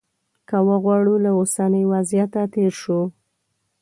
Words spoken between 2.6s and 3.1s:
شو.